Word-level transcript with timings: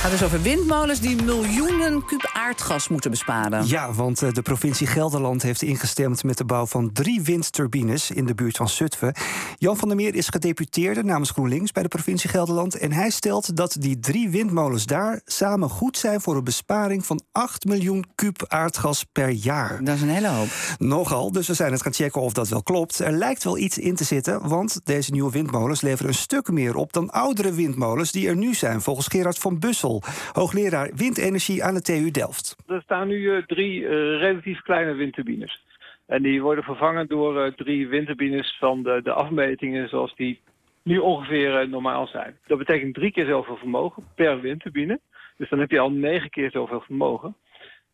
Het 0.00 0.10
gaat 0.10 0.18
dus 0.18 0.28
over 0.28 0.42
windmolens 0.42 1.00
die 1.00 1.22
miljoenen 1.22 2.04
kub 2.04 2.30
aardgas 2.32 2.88
moeten 2.88 3.10
besparen. 3.10 3.66
Ja, 3.66 3.92
want 3.92 4.22
eh, 4.22 4.32
de 4.32 4.42
provincie 4.42 4.86
Gelderland 4.86 5.42
heeft 5.42 5.62
ingestemd 5.62 6.24
met 6.24 6.38
de 6.38 6.44
bouw 6.44 6.66
van 6.66 6.92
drie 6.92 7.22
windturbines 7.22 8.10
in 8.10 8.26
de 8.26 8.34
buurt 8.34 8.56
van 8.56 8.68
Zutphen. 8.68 9.14
Jan 9.58 9.76
van 9.76 9.88
der 9.88 9.96
Meer 9.96 10.14
is 10.14 10.28
gedeputeerde 10.28 11.04
namens 11.04 11.30
GroenLinks 11.30 11.72
bij 11.72 11.82
de 11.82 11.88
provincie 11.88 12.30
Gelderland. 12.30 12.78
En 12.78 12.92
hij 12.92 13.10
stelt 13.10 13.56
dat 13.56 13.76
die 13.78 13.98
drie 13.98 14.30
windmolens 14.30 14.86
daar 14.86 15.20
samen 15.24 15.68
goed 15.68 15.98
zijn 15.98 16.20
voor 16.20 16.36
een 16.36 16.44
besparing 16.44 17.06
van 17.06 17.22
8 17.32 17.64
miljoen 17.64 18.04
kub 18.14 18.44
aardgas 18.48 19.04
per 19.12 19.28
jaar. 19.28 19.84
Dat 19.84 19.94
is 19.94 20.02
een 20.02 20.08
hele 20.08 20.28
hoop. 20.28 20.48
Nogal, 20.78 21.32
dus 21.32 21.46
we 21.46 21.54
zijn 21.54 21.72
het 21.72 21.82
gaan 21.82 21.92
checken 21.92 22.20
of 22.20 22.32
dat 22.32 22.48
wel 22.48 22.62
klopt. 22.62 22.98
Er 22.98 23.12
lijkt 23.12 23.44
wel 23.44 23.58
iets 23.58 23.78
in 23.78 23.94
te 23.94 24.04
zitten, 24.04 24.48
want 24.48 24.80
deze 24.84 25.10
nieuwe 25.10 25.30
windmolens 25.30 25.80
leveren 25.80 26.08
een 26.08 26.18
stuk 26.18 26.50
meer 26.50 26.76
op 26.76 26.92
dan 26.92 27.10
oudere 27.10 27.52
windmolens 27.52 28.12
die 28.12 28.28
er 28.28 28.36
nu 28.36 28.54
zijn, 28.54 28.82
volgens 28.82 29.06
Gerard 29.06 29.38
van 29.38 29.58
Bussel, 29.58 29.89
hoogleraar 30.32 30.90
windenergie 30.94 31.64
aan 31.64 31.74
de 31.74 31.82
TU 31.82 32.10
Delft. 32.10 32.56
Er 32.66 32.82
staan 32.82 33.08
nu 33.08 33.36
eh, 33.36 33.42
drie 33.42 33.84
eh, 33.84 33.90
relatief 34.18 34.60
kleine 34.60 34.94
windturbines. 34.94 35.64
En 36.06 36.22
die 36.22 36.42
worden 36.42 36.64
vervangen 36.64 37.06
door 37.08 37.44
eh, 37.44 37.52
drie 37.52 37.88
windturbines 37.88 38.56
van 38.58 38.82
de, 38.82 39.00
de 39.02 39.12
afmetingen 39.12 39.88
zoals 39.88 40.14
die 40.16 40.40
nu 40.82 40.98
ongeveer 40.98 41.68
normaal 41.68 42.06
zijn. 42.06 42.38
Dat 42.46 42.58
betekent 42.58 42.94
drie 42.94 43.12
keer 43.12 43.26
zoveel 43.26 43.56
vermogen 43.56 44.02
per 44.14 44.40
windturbine. 44.40 45.00
Dus 45.36 45.48
dan 45.48 45.58
heb 45.58 45.70
je 45.70 45.78
al 45.78 45.90
negen 45.90 46.30
keer 46.30 46.50
zoveel 46.50 46.80
vermogen. 46.80 47.34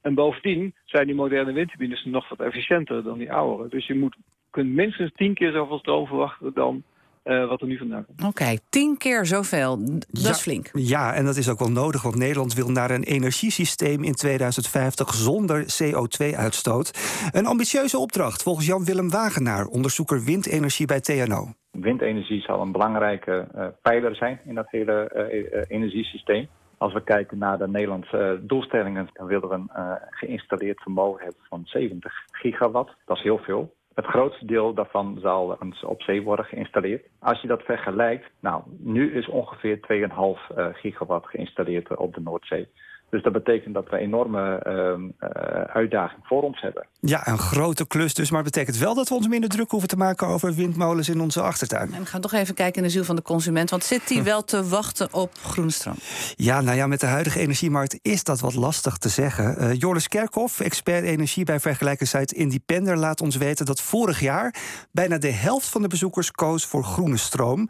En 0.00 0.14
bovendien 0.14 0.74
zijn 0.84 1.06
die 1.06 1.14
moderne 1.14 1.52
windturbines 1.52 2.04
nog 2.04 2.28
wat 2.28 2.40
efficiënter 2.40 3.02
dan 3.02 3.18
die 3.18 3.32
oudere. 3.32 3.68
Dus 3.68 3.86
je 3.86 3.94
moet, 3.94 4.16
kunt 4.50 4.74
minstens 4.74 5.12
tien 5.14 5.34
keer 5.34 5.52
zoveel 5.52 5.78
stroom 5.78 6.06
verwachten 6.06 6.54
dan 6.54 6.82
uh, 7.26 7.48
wat 7.48 7.60
er 7.60 7.66
nu 7.66 7.78
vandaan 7.78 8.06
komt. 8.06 8.24
Oké, 8.24 8.56
tien 8.68 8.96
keer 8.96 9.26
zoveel. 9.26 9.78
Dat 9.78 10.06
ja, 10.08 10.30
is 10.30 10.40
flink. 10.40 10.70
Ja, 10.72 11.14
en 11.14 11.24
dat 11.24 11.36
is 11.36 11.50
ook 11.50 11.58
wel 11.58 11.70
nodig, 11.70 12.02
want 12.02 12.14
Nederland 12.14 12.54
wil 12.54 12.70
naar 12.70 12.90
een 12.90 13.02
energiesysteem 13.02 14.04
in 14.04 14.14
2050 14.14 15.14
zonder 15.14 15.62
CO2-uitstoot. 15.62 16.90
Een 17.32 17.46
ambitieuze 17.46 17.98
opdracht, 17.98 18.42
volgens 18.42 18.66
Jan-Willem 18.66 19.10
Wagenaar, 19.10 19.66
onderzoeker 19.66 20.24
windenergie 20.24 20.86
bij 20.86 21.00
TNO. 21.00 21.48
Windenergie 21.70 22.40
zal 22.40 22.60
een 22.60 22.72
belangrijke 22.72 23.48
uh, 23.56 23.66
pijler 23.82 24.16
zijn 24.16 24.40
in 24.44 24.54
dat 24.54 24.70
hele 24.70 25.10
uh, 25.14 25.62
energiesysteem. 25.68 26.48
Als 26.78 26.92
we 26.92 27.02
kijken 27.02 27.38
naar 27.38 27.58
de 27.58 27.68
Nederlandse 27.68 28.40
doelstellingen, 28.42 29.08
dan 29.12 29.26
willen 29.26 29.48
we 29.48 29.54
een 29.54 29.98
geïnstalleerd 30.10 30.82
vermogen 30.82 31.22
hebben 31.22 31.40
van 31.48 31.62
70 31.64 32.12
gigawatt. 32.30 32.90
Dat 33.04 33.16
is 33.16 33.22
heel 33.22 33.38
veel. 33.38 33.74
Het 33.96 34.06
grootste 34.06 34.46
deel 34.46 34.74
daarvan 34.74 35.18
zal 35.20 35.58
op 35.86 36.02
zee 36.02 36.22
worden 36.22 36.44
geïnstalleerd. 36.44 37.06
Als 37.18 37.40
je 37.40 37.48
dat 37.48 37.62
vergelijkt, 37.62 38.30
nou, 38.40 38.62
nu 38.78 39.14
is 39.14 39.28
ongeveer 39.28 39.76
2,5 39.76 40.56
uh, 40.56 40.66
gigawatt 40.72 41.26
geïnstalleerd 41.26 41.96
op 41.96 42.14
de 42.14 42.20
Noordzee. 42.20 42.68
Dus 43.16 43.24
dat 43.24 43.44
betekent 43.44 43.74
dat 43.74 43.88
we 43.88 43.96
een 43.96 44.02
enorme 44.02 44.62
uh, 44.66 45.28
uh, 45.28 45.60
uitdaging 45.60 46.20
voor 46.22 46.42
ons 46.42 46.60
hebben. 46.60 46.86
Ja, 47.00 47.28
een 47.28 47.38
grote 47.38 47.86
klus 47.86 48.14
dus. 48.14 48.30
Maar 48.30 48.42
het 48.42 48.52
betekent 48.52 48.78
wel 48.78 48.94
dat 48.94 49.08
we 49.08 49.14
ons 49.14 49.28
minder 49.28 49.50
druk 49.50 49.70
hoeven 49.70 49.88
te 49.88 49.96
maken 49.96 50.26
over 50.26 50.54
windmolens 50.54 51.08
in 51.08 51.20
onze 51.20 51.40
achtertuin. 51.40 51.94
En 51.94 52.00
we 52.00 52.06
gaan 52.06 52.20
toch 52.20 52.32
even 52.32 52.54
kijken 52.54 52.76
in 52.76 52.82
de 52.82 52.92
ziel 52.92 53.04
van 53.04 53.16
de 53.16 53.22
consument. 53.22 53.70
Want 53.70 53.84
zit 53.84 54.08
die 54.08 54.22
wel 54.32 54.44
te 54.44 54.68
wachten 54.68 55.08
op 55.12 55.30
groene 55.34 55.70
stroom? 55.70 55.94
Ja, 56.34 56.60
nou 56.60 56.76
ja, 56.76 56.86
met 56.86 57.00
de 57.00 57.06
huidige 57.06 57.40
energiemarkt 57.40 57.98
is 58.02 58.24
dat 58.24 58.40
wat 58.40 58.54
lastig 58.54 58.96
te 58.96 59.08
zeggen. 59.08 59.62
Uh, 59.62 59.74
Joris 59.74 60.08
Kerkhoff, 60.08 60.60
expert 60.60 61.04
energie 61.04 61.44
bij 61.44 61.60
vergelijkersite 61.60 62.34
Independer, 62.34 62.96
laat 62.96 63.20
ons 63.20 63.36
weten 63.36 63.66
dat 63.66 63.80
vorig 63.80 64.20
jaar 64.20 64.54
bijna 64.92 65.18
de 65.18 65.32
helft 65.32 65.68
van 65.68 65.82
de 65.82 65.88
bezoekers 65.88 66.30
koos 66.30 66.66
voor 66.66 66.84
groene 66.84 67.16
stroom. 67.16 67.64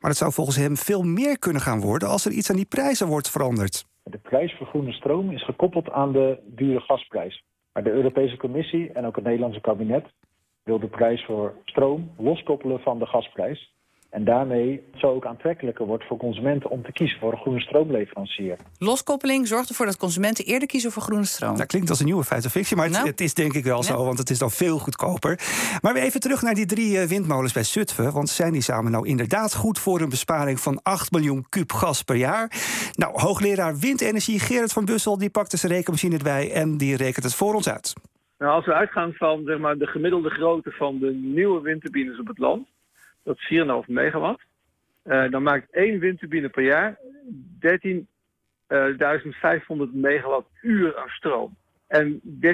Maar 0.00 0.10
het 0.10 0.16
zou 0.16 0.32
volgens 0.32 0.56
hem 0.56 0.76
veel 0.76 1.02
meer 1.02 1.38
kunnen 1.38 1.62
gaan 1.62 1.80
worden 1.80 2.08
als 2.08 2.24
er 2.24 2.32
iets 2.32 2.50
aan 2.50 2.56
die 2.56 2.64
prijzen 2.64 3.06
wordt 3.06 3.30
veranderd. 3.30 3.84
Prijs 4.28 4.54
voor 4.56 4.66
groene 4.66 4.92
stroom 4.92 5.30
is 5.30 5.44
gekoppeld 5.44 5.90
aan 5.90 6.12
de 6.12 6.38
dure 6.44 6.80
gasprijs. 6.80 7.44
Maar 7.72 7.82
de 7.82 7.90
Europese 7.90 8.36
Commissie 8.36 8.92
en 8.92 9.06
ook 9.06 9.16
het 9.16 9.24
Nederlandse 9.24 9.60
kabinet 9.60 10.06
wil 10.62 10.78
de 10.78 10.88
prijs 10.88 11.24
voor 11.24 11.54
stroom 11.64 12.10
loskoppelen 12.18 12.80
van 12.80 12.98
de 12.98 13.06
gasprijs. 13.06 13.74
En 14.10 14.24
daarmee 14.24 14.82
zo 14.94 15.06
ook 15.06 15.26
aantrekkelijker 15.26 15.86
wordt 15.86 16.04
voor 16.06 16.16
consumenten 16.16 16.70
om 16.70 16.82
te 16.82 16.92
kiezen 16.92 17.18
voor 17.18 17.32
een 17.32 17.38
groene 17.38 17.60
stroomleverancier. 17.60 18.56
Loskoppeling 18.78 19.46
zorgt 19.46 19.68
ervoor 19.68 19.86
dat 19.86 19.96
consumenten 19.96 20.44
eerder 20.44 20.68
kiezen 20.68 20.90
voor 20.90 21.02
groene 21.02 21.24
stroom. 21.24 21.56
Dat 21.56 21.66
klinkt 21.66 21.90
als 21.90 21.98
een 21.98 22.04
nieuwe 22.04 22.24
feit 22.24 22.44
of 22.46 22.52
fictie, 22.52 22.76
maar 22.76 22.90
Nou. 22.90 22.98
het, 22.98 23.08
het 23.10 23.20
is 23.20 23.34
denk 23.34 23.52
ik 23.52 23.64
wel 23.64 23.82
zo, 23.82 24.04
want 24.04 24.18
het 24.18 24.30
is 24.30 24.38
dan 24.38 24.50
veel 24.50 24.78
goedkoper. 24.78 25.40
Maar 25.80 25.92
weer 25.94 26.02
even 26.02 26.20
terug 26.20 26.42
naar 26.42 26.54
die 26.54 26.66
drie 26.66 26.98
eh, 26.98 27.06
windmolens 27.06 27.52
bij 27.52 27.62
Zutphen. 27.62 28.12
Want 28.12 28.28
zijn 28.28 28.52
die 28.52 28.62
samen 28.62 28.90
nou 28.92 29.06
inderdaad 29.08 29.54
goed 29.54 29.78
voor 29.78 30.00
een 30.00 30.08
besparing 30.08 30.60
van 30.60 30.80
8 30.82 31.10
miljoen 31.12 31.46
kub 31.48 31.72
gas 31.72 32.02
per 32.02 32.16
jaar? 32.16 32.50
Nou, 32.92 33.20
hoogleraar 33.20 33.76
windenergie 33.76 34.40
Gerard 34.40 34.72
van 34.72 34.84
Bussel 34.84 35.18
die 35.18 35.30
pakte 35.30 35.56
zijn 35.56 35.72
rekenmachine 35.72 36.16
erbij 36.16 36.52
en 36.52 36.76
die 36.76 36.96
rekent 36.96 37.24
het 37.24 37.34
voor 37.34 37.54
ons 37.54 37.68
uit. 37.68 37.92
Nou, 38.38 38.52
als 38.52 38.66
we 38.66 38.72
uitgaan 38.72 39.12
van 39.12 39.42
zeg 39.44 39.58
maar, 39.58 39.76
de 39.76 39.86
gemiddelde 39.86 40.30
grootte 40.30 40.70
van 40.70 40.98
de 40.98 41.10
nieuwe 41.22 41.60
windturbines 41.60 42.18
op 42.20 42.26
het 42.26 42.38
land, 42.38 42.66
dat 43.26 43.38
is 43.38 43.46
4,5 43.46 43.86
megawatt, 43.86 44.42
uh, 45.04 45.30
dan 45.30 45.42
maakt 45.42 45.70
één 45.70 45.98
windturbine 45.98 46.48
per 46.48 46.62
jaar 46.62 46.98
13.500 47.58 47.66
megawattuur 49.92 50.96
aan 50.96 51.08
stroom. 51.08 51.56
En 51.86 52.20
13.500 52.40 52.46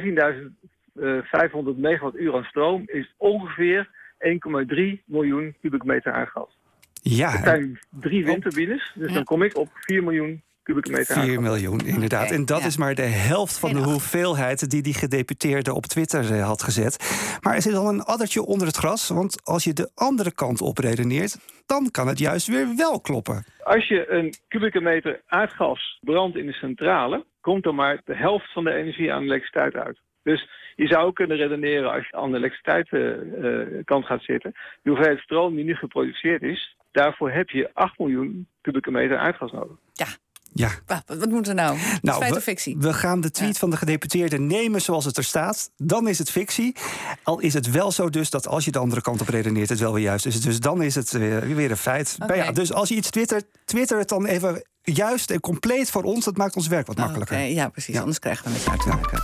megawattuur 1.77 2.35
aan 2.35 2.45
stroom 2.45 2.83
is 2.87 3.15
ongeveer 3.17 3.89
1,3 4.19 5.03
miljoen 5.05 5.55
kubieke 5.61 5.87
meter 5.87 6.13
aardgas. 6.13 6.59
Ja, 7.03 7.33
Dat 7.33 7.43
zijn 7.43 7.79
drie 7.91 8.25
windturbines, 8.25 8.93
dus 8.95 9.13
dan 9.13 9.25
kom 9.25 9.43
ik 9.43 9.57
op 9.57 9.69
4 9.73 10.03
miljoen 10.03 10.43
kubieke 10.63 10.91
meter 10.91 11.15
4 11.15 11.23
aardgas. 11.23 11.45
miljoen, 11.45 11.81
inderdaad. 11.81 12.31
En 12.31 12.47
dat 12.47 12.61
ja. 12.61 12.67
is 12.67 12.77
maar 12.77 12.95
de 12.95 13.03
helft 13.03 13.59
van 13.59 13.73
de 13.73 13.79
hoeveelheid 13.79 14.71
die 14.71 14.83
die 14.83 14.95
gedeputeerde 14.95 15.75
op 15.75 15.87
Twitter 15.87 16.33
eh, 16.33 16.47
had 16.47 16.63
gezet. 16.63 16.97
Maar 17.41 17.55
er 17.55 17.63
zit 17.63 17.75
al 17.75 17.89
een 17.89 18.03
addertje 18.03 18.45
onder 18.45 18.67
het 18.67 18.77
gras. 18.77 19.09
Want 19.09 19.45
als 19.45 19.65
je 19.65 19.73
de 19.73 19.91
andere 19.95 20.35
kant 20.35 20.61
op 20.61 20.79
redeneert, 20.79 21.37
dan 21.67 21.91
kan 21.91 22.09
het 22.09 22.19
juist 22.19 22.47
weer 22.47 22.77
wel 22.77 23.01
kloppen. 23.01 23.45
Als 23.63 23.89
je 23.89 24.11
een 24.11 24.35
kubieke 24.49 24.81
meter 24.81 25.23
aardgas 25.27 25.99
brandt 26.01 26.37
in 26.37 26.47
de 26.47 26.53
centrale, 26.53 27.25
komt 27.41 27.67
er 27.67 27.75
maar 27.75 28.01
de 28.05 28.17
helft 28.17 28.53
van 28.53 28.65
de 28.65 28.73
energie 28.73 29.13
aan 29.13 29.23
elektriciteit 29.23 29.75
uit. 29.75 29.99
Dus 30.23 30.49
je 30.77 30.87
zou 30.87 31.07
ook 31.07 31.15
kunnen 31.15 31.37
redeneren 31.37 31.93
als 31.93 32.09
je 32.09 32.17
aan 32.17 32.31
de 32.31 32.37
elektriciteitskant 32.37 34.05
gaat 34.05 34.23
zitten. 34.23 34.53
De 34.83 34.91
hoeveelheid 34.91 35.19
stroom 35.19 35.55
die 35.55 35.65
nu 35.65 35.75
geproduceerd 35.75 36.43
is, 36.43 36.77
daarvoor 36.93 37.31
heb 37.31 37.51
je 37.51 37.71
8 37.73 37.99
miljoen 37.99 38.47
kubieke 38.61 38.91
meter 38.91 39.19
aardgas 39.19 39.53
nodig. 39.53 39.77
Ja, 39.93 40.07
Ja, 40.55 40.71
wa- 40.87 41.03
wat 41.07 41.29
moet 41.29 41.49
er 41.49 41.55
nou? 41.55 41.79
nou 42.03 42.21
feit 42.21 42.37
of 42.37 42.43
fictie? 42.43 42.77
we 42.79 42.93
gaan 42.93 43.21
de 43.21 43.31
tweet 43.31 43.53
Ja. 43.53 43.59
van 43.59 43.71
de 43.71 43.77
gedeputeerde 43.77 44.39
nemen 44.39 44.83
zoals 44.83 45.05
het 45.05 45.17
er 45.17 45.25
staat. 45.25 45.71
Dan 45.77 46.09
is 46.09 46.19
het 46.19 46.31
fictie. 46.31 46.77
Al 47.23 47.39
is 47.39 47.55
het 47.55 47.71
wel 47.71 47.93
zo 47.93 48.11
dus 48.11 48.31
dat 48.31 48.47
als 48.47 48.65
je 48.65 48.71
de 48.71 48.79
andere 48.79 49.01
kant 49.01 49.21
op 49.21 49.29
redeneert... 49.29 49.69
het 49.69 49.79
wel 49.79 49.93
weer 49.93 50.03
juist 50.03 50.27
is. 50.27 50.41
Dus 50.41 50.61
dan 50.61 50.83
is 50.83 50.95
het 50.95 51.11
weer, 51.11 51.55
weer 51.55 51.71
een 51.71 51.77
feit. 51.77 52.17
Maar 52.19 52.37
ja, 52.37 52.53
dus 52.53 52.73
als 52.73 52.89
je 52.89 52.95
iets 52.95 53.11
twittert, 53.11 53.45
twitter 53.65 53.99
het 53.99 54.09
dan 54.09 54.27
even 54.27 54.63
juist 54.83 55.31
en 55.31 55.41
compleet 55.41 55.91
voor 55.91 56.03
ons. 56.03 56.25
Dat 56.25 56.37
maakt 56.37 56.57
ons 56.57 56.67
werk 56.67 56.87
wat 56.87 56.97
makkelijker. 56.97 57.37
Oké, 57.37 57.45
ja, 57.45 57.69
precies. 57.69 57.95
Ja. 57.95 58.01
Anders 58.01 58.19
krijgen 58.19 58.45
we 58.45 58.51
met 58.51 58.63
jou 58.63 58.79
te 58.79 58.89
maken. 58.89 59.23